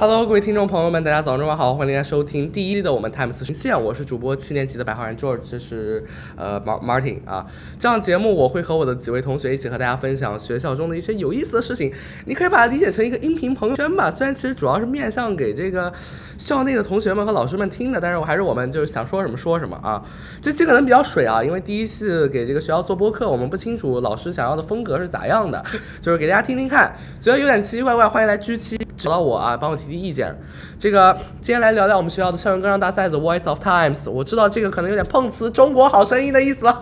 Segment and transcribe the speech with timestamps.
[0.00, 6.06] Hello，各位听众朋友们，大家早上中午好，欢迎大家收听第一的我们 Times 新线，我是主播七年级的白话人 George，这是
[6.38, 7.46] 呃 Martin 啊。
[7.78, 11.92] 这样节目我会和我的几位同学一起和大家分享学校中的一些有意思的事情，
[12.24, 14.10] 你可以把它理解成一个音频朋友圈吧。
[14.10, 15.92] 虽然其实主要是面向给这个
[16.38, 20.02] 校内的同学们和老师们听的，但是我还是我们就是想说什么说什么啊。
[20.40, 25.62] 这期可能比较水啊，因为第一次给这个学校做播客，我们不清楚老师想要的风格是咋样的，
[26.00, 30.36] 就是给大家听听看，觉得有点奇奇怪怪，欢迎来居期找到我啊，帮我提提意见。
[30.78, 34.10] 这个今天来聊聊我们学校的校园歌唱大赛 The Voice of Times。
[34.10, 36.80] 我知道这个可能有点碰瓷《中国好声音》的意思了。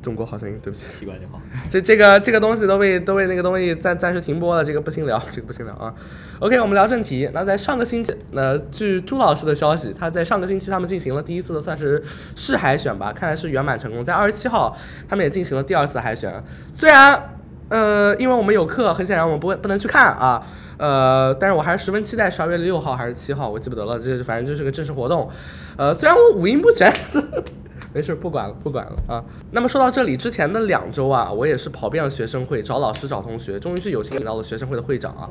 [0.00, 1.40] 中国好声音，对不起，习惯就好。
[1.68, 5.92] 这这个这个东西都被都被那个东西暂暂时停播了，这个不行聊，这个不行聊啊。
[6.38, 7.28] OK，我们聊正题。
[7.34, 12.00] 那在上个星期，那据朱老师的消息，他在上个星期他们进行了第一次的算是
[12.36, 14.04] 试海选吧，看来是圆满成功。
[14.04, 14.76] 在二十七号，
[15.08, 16.40] 他们也进行了第二次海选。
[16.70, 17.20] 虽然
[17.68, 20.40] 呃，因为我们有课，很显然我们不会不能去看啊。
[20.78, 23.98] 呃，但是我还是十分期待十二月六号还是七号，我记不得了。
[23.98, 25.30] 这反正就是个正式活动。
[25.76, 26.92] 呃，虽然我五音不全，
[27.94, 29.24] 没事，不管了，不管了啊。
[29.52, 35.30] 那么说到这里，之前的两周啊，我也是跑遍了学生会，找老师，找同学，终于是有幸请到了学生会的会长啊。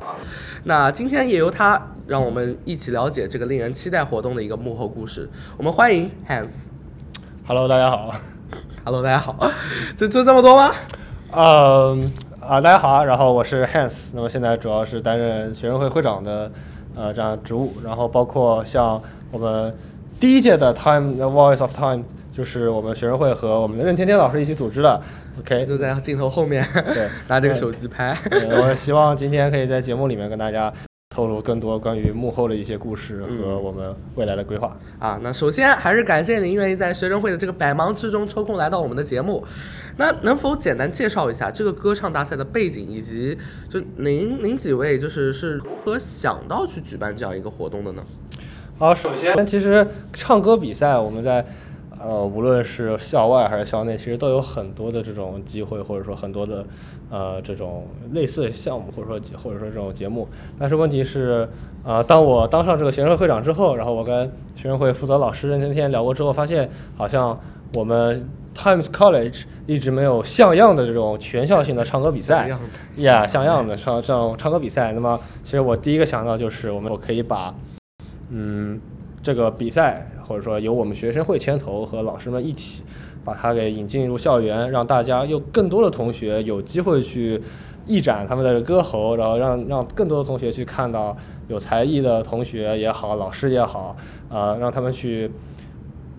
[0.64, 5.28] 那今天也由他让我们一起了解这个令人期待活动的一个幕后故事。
[5.56, 6.50] 我们欢迎 Hans。
[7.46, 8.12] Hello，大家好。
[8.84, 9.48] Hello，大家好。
[9.96, 10.72] 就就这么多吗？
[11.30, 12.12] 嗯
[12.48, 16.48] 啊，大家好，然后我是 Hans，那么现在主要是担任学生会会长的
[16.94, 19.02] 呃这样职务，然后包括像
[19.32, 19.74] 我们
[20.20, 25.02] 第一届的 Time The Voice of Time，就是我们学生会和我们的任天天老师一起组织的。
[25.40, 28.16] OK，就在镜头后面，对 拿这个手机拍。
[28.30, 30.72] 对我希望今天可以在节目里面跟大家
[31.16, 34.76] 透露更多关于幕后的一些故事和我们未来的规划。
[34.98, 39.42] 啊，那首先还是感谢您愿意在学生会的这个百忙之中抽空来到我们的节目。
[39.96, 43.38] 那能否简单介绍一下这个歌唱大赛的背景，以及
[43.70, 48.04] 就您您几位就是是如何想到去举办这样一个活动的呢？
[48.78, 51.46] 好，首先其实唱歌比赛我们在
[51.98, 56.64] 呃无论是校外还是校内，其实都有很多的这种机会，或者说很多的
[57.10, 60.28] 呃这种类似的项目，或者说或者说这种节目。
[60.58, 61.48] 但是问题是，
[61.84, 67.38] 呃，当我当上这个学生会会长之后，然后我跟学生会负责老师任天天聊过之后，发现好像
[67.74, 72.60] 我们 Times College 一直没有像样的这种全校性的唱歌比赛像样
[72.96, 74.92] 呀像样的唱这种唱歌比赛。
[74.92, 77.54] 那么其实我第一个想到就是我们我可以把
[78.30, 78.80] 嗯，
[79.22, 82.82] 这个比赛或者说由我们学生会牵头和老师们一起
[83.24, 87.40] 把它给引进入校园，让大家有更多的同学有机会去
[87.86, 91.16] 一展他们的歌喉，然后让让更多的同学去看到
[91.48, 93.96] 有才艺的同学也好，老师也好，
[94.28, 95.30] 呃，让他们去。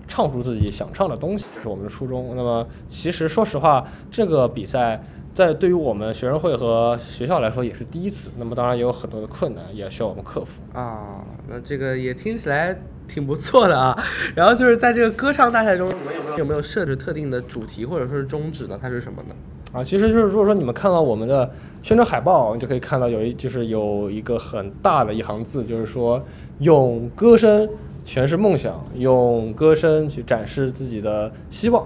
[0.09, 2.33] 唱出自己想唱的东西，这是我们的初衷。
[2.33, 5.03] 那么，其实说实话，这个比赛
[5.33, 8.31] 在对于我们学生会和学校来说也是第一次。
[8.37, 10.61] 那么，当然也有很多的困难，也需要我们克服。
[10.71, 12.73] 啊，那这个也听起来
[13.07, 13.97] 挺不错的啊。
[14.35, 18.77] 然后就是在这个歌唱大赛中，你们有没有有没有设置特定的主题或者说是宗旨呢？
[18.81, 19.35] 它是什么呢？
[19.73, 21.51] 啊，其实就是如果说你们看到我们的
[21.83, 26.23] 宣传海报，你就可以看到有一就是有一个很大的一行字，就是说
[26.59, 27.67] 用歌声
[28.05, 31.85] 诠释梦想，用歌声去展示自己的希望。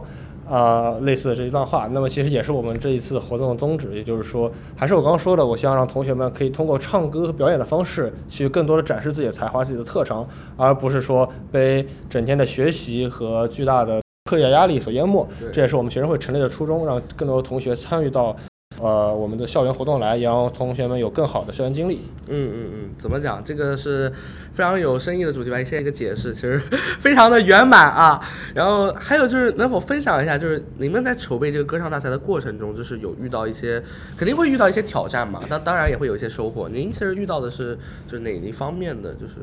[0.51, 15.25] 啊、类似的这一段话，那么其实也是我们这一次活动的宗旨，也就是说，还是我刚刚说的，我希望让同学们可以通过唱歌和表演的方式，去更多的展示自己的才华、自己的特长，而不是说被整天的学习和巨大的课业压力所淹没。
[15.53, 18.35] 这也是我们学生会成立的初衷，让更多的同学参与到
[18.81, 22.01] 呃我们的校园活动来，也让同学们有更好的校园经历。
[22.27, 23.43] 嗯嗯嗯，怎么讲？
[23.43, 24.11] 这个是
[24.53, 25.57] 非常有深意的主题吧？
[25.57, 26.59] 现在一个解释，其实
[26.99, 28.19] 非常的圆满啊。
[28.55, 33.81] 然后还有就是，能否分享一下，就是你们在筹备这个歌唱大赛的过程中，就是有遇到一些，
[34.17, 35.41] 肯定会遇到一些挑战嘛？
[35.47, 36.67] 那当然也会有一些收获。
[36.67, 37.77] 您其实遇到的是
[38.07, 39.13] 就是哪一方面的？
[39.13, 39.35] 就是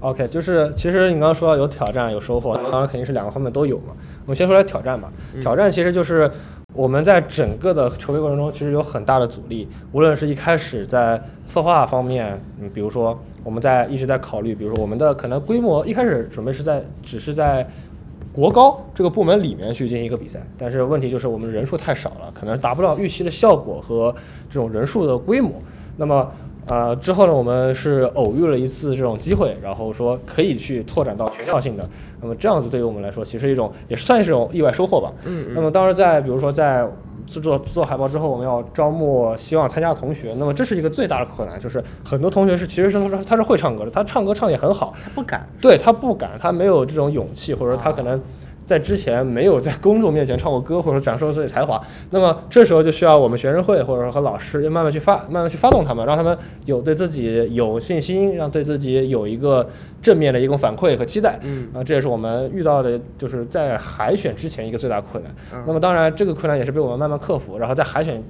[0.00, 3.94] OK，就是其实你刚刚说到有挑战有收获，当然肯定是两个方面都有嘛。
[4.26, 5.10] 我们先说来挑战吧。
[5.40, 6.30] 挑战其实就是
[6.74, 9.68] 我们在整个的筹备过程中，其实有很大的阻力。
[9.92, 17.64] 无论是一开始在策划方面，嗯，比如说我们在一直在考虑，比如说我们的可能规模一开始准备是在只是在
[18.32, 24.12] 国高这个部门里面去进行一个比赛，但是问题就是我们人数太少了，可能达不到预期的效果和
[24.50, 25.52] 这种人数的规模。
[25.96, 26.28] 那么
[26.66, 31.88] 呃，之后呢，我们是偶遇了一次这种机会，然后说可以去拓展到全校性的。
[32.22, 35.12] 那么这样子对于我们来说，其实一种也算是一种意外收获吧。
[35.24, 36.88] 嗯嗯那么当时在比如说在
[37.26, 40.34] 制作制作海报之后，我们要招募希望参加的同学。
[40.38, 45.46] 那么这是一个最大的困难，就是很多同学是其实是他是他是会唱歌的，他唱歌唱得也很好，他不敢。
[45.60, 48.18] 对他不敢，他没有这种勇气，或者说他可能
[48.66, 51.80] 在之前没有在公众面前唱过歌，或者说展示过自己才华，
[52.10, 59.68] 那么这时候就需要我们学生会或者说和老师慢慢去发，慢慢去发动他们，让他们有对自己有信心，让对自己有一个
[60.00, 61.38] 正面的一种反馈和期待。
[61.42, 65.34] 嗯啊，这也是我们遇到的，就是在海选之前一个最大困难。
[65.52, 68.22] 嗯那么当然，这个困难也是被我们慢慢克服，然后在海选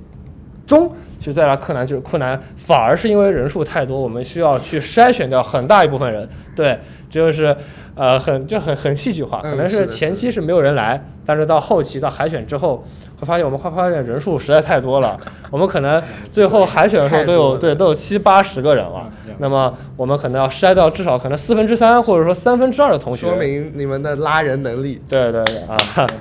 [0.66, 6.28] 中，其实再来困难就是困难，反而是因为人数太多，我们需要去筛选掉很大一部分人。
[6.56, 6.78] 对，
[7.10, 7.56] 这就是
[7.94, 12.84] 呃很就很很戏剧化，可能是前期是没有人来，但是到后期到海选之后，
[13.18, 15.18] 会发现我们会发现人数实在太多了，
[15.50, 23.28] 我们可能最后海选的时候都有对都有七八十个人了嗯，那么我们可能要筛掉至少可能四分之三或者说三分之二的同学。
[23.28, 25.76] 说明你们的拉人能力对对对啊，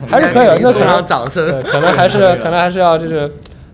[0.07, 3.31] 还是可以那可能上掌声对可能还是 可能还是要就是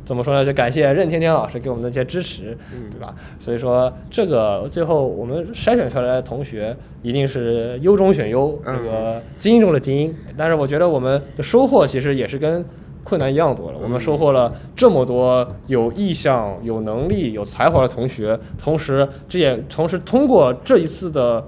[0.10, 0.44] 怎么说呢？
[0.44, 3.14] 就感谢任天天老师给我们的一些支持，嗯对吧？
[3.40, 10.16] 所以说这个最后我们筛选出来的同学一定是优中选优，这嗯个精英中的精英。
[10.36, 12.66] 但是我觉得我们的收获其实也是跟
[13.04, 13.78] 困难一样多了。
[13.80, 21.48] 我们收获了这么多有意向、有能力、有才华的同学，同时这也同时通过这一次的。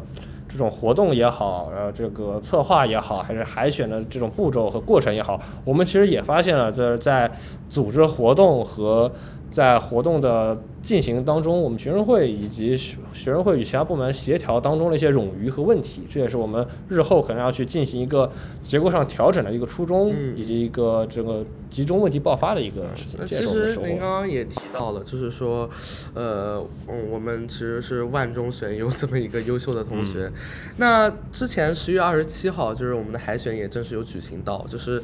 [0.51, 7.31] 这种活动也好，然后，这个策划也好，还是海选的这种步骤和过程也好，我们其实也发现了，就是在
[7.69, 9.09] 组织活动和
[9.51, 18.31] 在活动的进行当中，我们学生会以及学学生会与其他部门协调当中的一些冗余和问题，这也是我们日后可能要去进行一个
[18.63, 23.19] 结构上调整的一个初衷，嗯以及一个这个集中问题爆发的一个事情。
[23.19, 23.97] 那其实您。
[23.99, 25.69] 刚刚也提到了，就是说，
[26.15, 30.31] 呃，嗯，我们其实是万中选优这么一个优秀的同学。
[30.77, 35.01] 那之前十月二十七号，就是我们的海选也正式有举行到，就是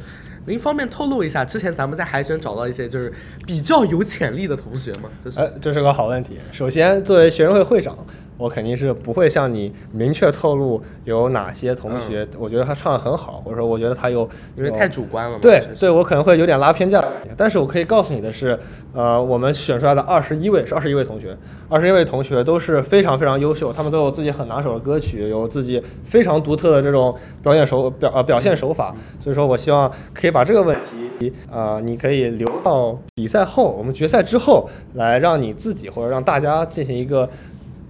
[0.48, 3.12] 您方便透露一下，之前咱们在海选找到一些就是
[3.46, 5.10] 比较有潜力的同学吗？
[5.24, 6.38] 就是、哎，这是个好问题。
[6.54, 7.98] 首先，作为学生会会长，
[8.38, 15.40] 我肯定是不会向你明确透露有哪些同学，我觉得他唱的很好，或者说我觉得他有，嗯因为太主观了嘛。
[15.42, 17.04] 对对，我可能会有点拉偏架。
[17.36, 18.58] 但是我可以告诉你的是，
[18.94, 21.36] 呃，我们选出来的二十一位是二十一位同学，
[21.70, 28.96] 二十一位同学都是非常非常优秀，他们都有自己很拿手的歌曲，有自己非常独特的这种表演手表呃表现手法。
[29.20, 30.78] 所以说我希望可以把这个问
[31.20, 37.30] 题，呃，你可以留到比赛后，我们决赛之后来让你自己或者让大家进行一个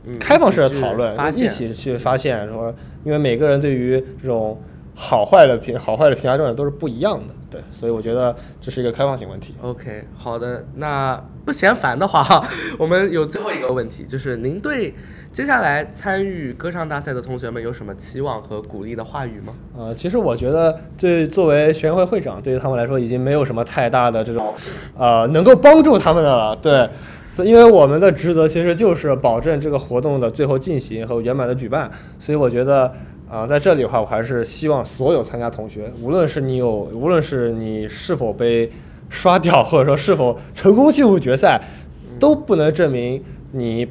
[0.07, 2.74] 嗯开放式的讨论，一起去发现说，
[3.04, 4.57] 因为每个人对于这种
[4.95, 9.55] 好坏的评好坏的评价标准都是不一样的，对，所以我觉得这是一个开放性问题。
[9.61, 12.45] OK，好的，那不嫌烦的话哈，
[12.77, 14.94] 我们有最后一个问题，就是您对
[15.31, 19.53] 接下来参与歌唱大赛的同学们有什么期望和鼓励的话语吗？
[19.77, 24.53] 呃，其实我觉得，对作为学生会会长，对于他们来说已经没有什么太大的这种，
[24.97, 26.53] 呃，能够帮助他们的了。
[26.57, 26.89] 对，
[27.27, 31.89] 所以因为我们的职责其实就是保证这个活动的最后进行和圆满的举办，
[32.19, 32.94] 所以我觉得，
[33.29, 38.71] 啊、在这里的话，我还是希望所有参加同学，无论是你有，无论是你是否被
[39.09, 41.62] 刷掉，或者说是否成功进入决赛，
[42.18, 43.21] 都不能证明
[43.51, 43.85] 你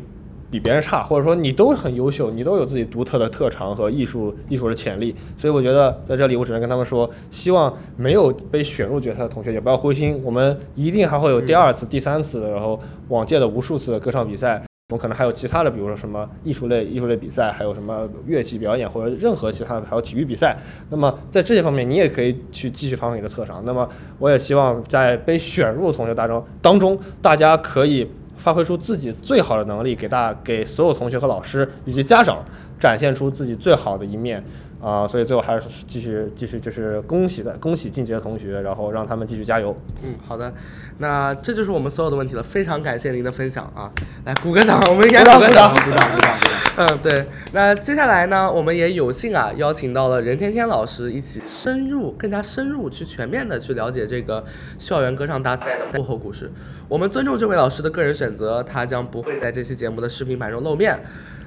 [0.50, 5.14] 比别人差，或者说你都很优秀，你都有自己独特的特长和艺术艺术的潜力。
[5.36, 14.65] 所以我觉得在这里，我只能跟他们说，希望没有被选入决赛的同学也不要灰心，我们一定还会有第二次、第三次，然后往届的无数次的歌唱比赛。
[14.88, 20.56] 我们可能还有其他的，比如说什么艺术类、艺术类比赛，还有什么乐器表演或者任何其他的，还有体育比赛。
[20.90, 23.60] 那么在这些方面，你也可以去继续发挥你的特长。
[23.64, 23.88] 那么
[24.20, 32.44] 我也希望在被选入同学当中当中，大家可以发挥出自己最好的能力，给大给所有同学和老师以及家长
[32.78, 34.40] 展现出自己最好的一面。
[34.78, 39.76] 啊、所以最后还是继续继续就是恭喜的恭喜晋级的同学，然后让他们继续加油。
[40.04, 40.52] 嗯，好的，
[40.98, 43.90] 那这就是我们所有的问题了，非常感谢您的分享啊！
[44.24, 46.60] 来鼓个掌，我们应该鼓个掌，鼓掌鼓掌鼓掌。
[46.76, 47.26] 嗯，对。
[47.52, 54.44] 那接下来呢，我们也有幸啊，邀请到了任天天老师一起深入、更加深入去全面的去了解这个
[54.78, 56.52] 校园歌唱大赛的幕后故事。
[56.86, 61.02] 我们尊重这位老师的个人选择，他将不会在这期节目的视频版中露面。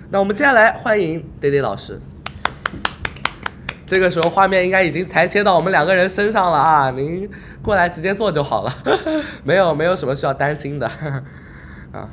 [0.10, 2.00] 那我们接下来欢迎 Daddy 老师。
[3.90, 7.28] 这个时候画面应该已经裁切到我们两个人身上了啊，您
[7.60, 8.72] 过来直接做就好了，
[9.44, 10.86] 没有没有什么需要担心的
[11.92, 12.08] 啊。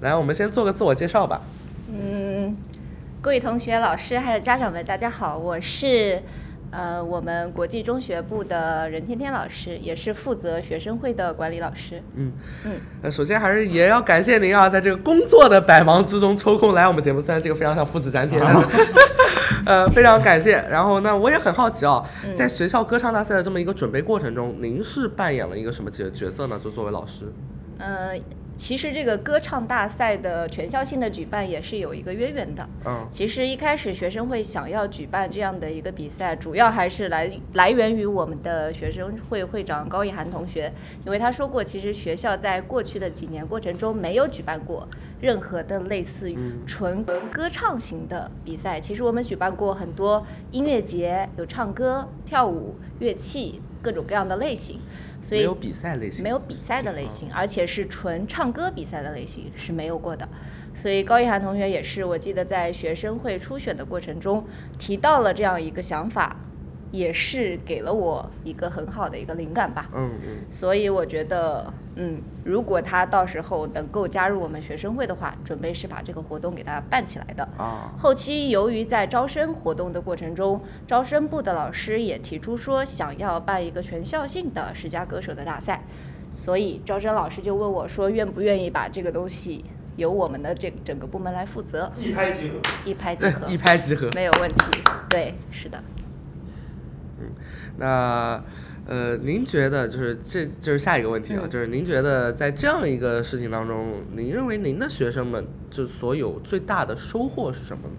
[0.00, 1.40] 来，我们先做个自我介绍吧。
[1.88, 2.56] 嗯，
[3.22, 6.20] 各位同学、老师还有家长们，大家好，我是
[6.72, 12.02] 呃我们国际中学部的任天天老师，也是负责学生会的管理老师。
[12.16, 12.32] 嗯
[12.64, 18.36] 嗯，那首先还是也要感谢您啊，在这个工作的百忙之中抽空来我们节目，虽然这个非常像复制粘贴，
[19.66, 20.64] 呃非常感谢。
[20.70, 22.02] 然后呢，我也很好奇啊，
[22.34, 26.58] 在学校歌唱大赛的这么一个准备过程中，您是扮演了一个什么角角色呢？
[26.62, 27.24] 就作为老师。
[27.78, 28.18] 呃，
[28.56, 32.66] 其实这个歌唱大赛的全校性的举办也是有一个渊源的。
[32.86, 40.72] 嗯其实一开始学生会想要举办这样的一个比赛，主要还是来来源于我们的学生会会长高一涵同学，
[41.04, 44.88] 因为他说过，其实学校在过去的几年过程中没有举办过
[45.20, 48.80] 任何的类似于纯歌唱型的比赛。
[48.80, 54.78] 其实我们举办过很多音乐节，有唱歌、跳舞、乐器各种各样的类型，
[55.22, 60.28] 所以没有比赛类型，没有比赛的类型，而且是纯唱歌比赛的类型是没有过的。
[60.74, 64.44] 所以高一涵同学也是，我记得在学生会初选的过程中
[64.78, 66.36] 提到了这样一个想法，
[66.90, 69.88] 也是给了我一个很好的一个灵感吧。
[69.94, 77.42] 嗯嗯所以我觉得，嗯，如果他到时候能够加入我们学生会的话，准备是把这个活动给他办起来的。
[77.56, 85.82] 啊，后期由于在招生活动的过程中，招生部的老师也提出说想要办一个全校性的十佳歌手的大赛，
[86.30, 89.64] 所以招生老师就问我说愿不愿意把这个东西
[89.96, 92.54] 由我们的这整个部门来负责，一拍即合。
[92.84, 94.10] 一拍即合， 一拍即合。
[94.14, 94.82] 没有问题。
[95.08, 95.82] 对，是的。
[97.78, 98.42] 那
[98.86, 107.94] 呃，您觉得就是这就是下一个问题啊，嗯就是您觉得在这样一个事情当中，您认为您的学生们就所有最大的收获是什么呢？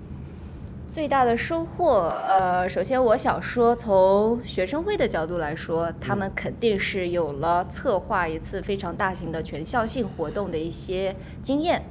[0.90, 11.84] 最大的收获，呃，首先我想说，从学生会的角度来说，他们肯定是有了策划一次非常大型的全校性活动的一些经验。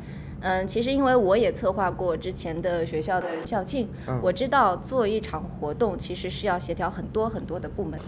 [0.47, 7.99] 嗯，其实因为我也策划过之前的学校的校庆，嗯我知道做一场活动其实是要协调很多很多的部门，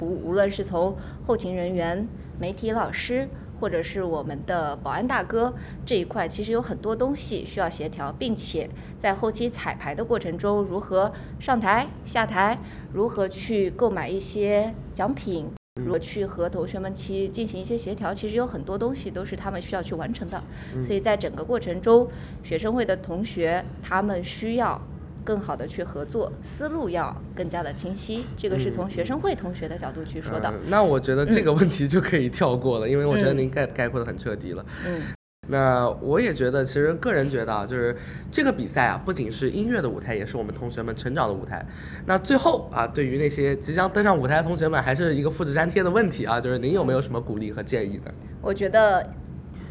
[0.00, 2.06] 无无论是从后勤人员、
[2.38, 3.28] 媒体老师，
[3.58, 5.52] 或者是我们的保安大哥
[5.84, 12.60] 这一块，其实有很多东西需要协调，并且在后期彩排的过程中，如何上台、下台，
[12.92, 15.57] 如何去购买一些奖品。
[15.78, 20.42] 如果去和同学们去进行一些协调，其实有很多东西都是他们需要去完成的。
[20.82, 22.08] 所以在整个过程中，
[22.42, 24.80] 学生会的同学他们需要
[25.24, 28.24] 更好的去合作，思路要更加的清晰。
[28.36, 30.48] 这个是从学生会同学的角度去说的。
[30.48, 34.64] 嗯那我觉得这个问题就可以跳过了，因为我觉得嗯您概概括的很彻底了。
[34.86, 35.00] 嗯
[35.48, 37.96] 那我也觉得，其实个人觉得啊，就是
[38.30, 41.64] 这个比赛啊，不仅是音乐的舞台，也是我们同学们成长的舞台。
[42.06, 48.12] 那最后啊，对于那些即将登上舞台的同学们，还是一个复制粘贴的问题啊，就是您有没有什么鼓励和建议呢？
[48.42, 49.10] 我觉得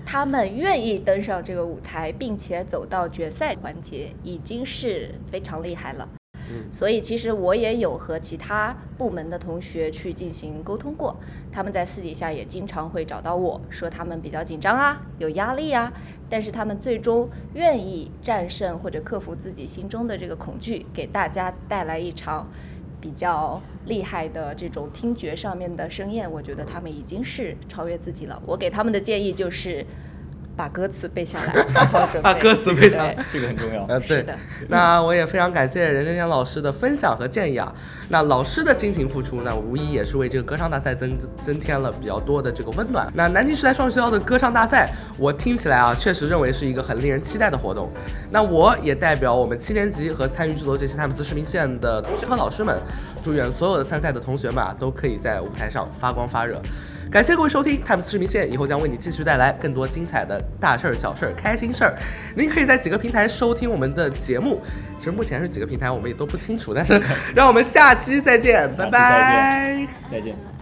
[0.06, 6.10] 他们愿意登上这个舞台，并且走到决赛环节，已经是非常厉害了。
[6.70, 11.16] 所以其实我也有和其他部门的同学去进行沟通过，
[11.52, 15.92] 他们在私底下也经常会找到我说他们比较紧张啊，有压力啊，
[16.30, 22.50] 但是他们最终愿意战胜或者克服自己心中的这个恐惧，给大家带来一场
[23.00, 28.42] 比较厉害的这种听觉上面的盛宴，我觉得他们已经是超越自己了。
[28.46, 29.86] 我给他们的建议就是
[30.58, 32.22] 把歌词背下来， 好好准备。
[32.22, 33.86] 把歌词背下来这个很重要。
[33.88, 34.36] 呃，对的，
[34.68, 37.72] 那我也非常感谢任天天老师的分享和建议啊。
[38.10, 43.08] 那老师的辛勤付出，那无疑也是为这个歌唱大赛增增添了比较多的这个温暖。
[43.14, 47.92] 那南京时代双语学校的歌唱大赛，我听起来啊，确实认为是一个很令人期待的活动。
[48.32, 52.76] 那我也代表我们七年级和参与制作这些泰姆斯视频线的同学和老师们，
[53.22, 56.60] 祝愿所有的参赛的同学们啊，都可以在舞台上发光发热。
[57.10, 61.94] 感谢各位收听《Times 市民线》，以后将为你继续带来更多精彩的大事儿、小事儿、开心事儿。
[62.36, 64.62] 您可以在几个平台收听我们的节目，
[64.98, 67.02] 其实目前是几个平台我们也都不清楚，但是
[67.34, 69.88] 让我们下期再见，拜拜。
[70.12, 70.57] 再见。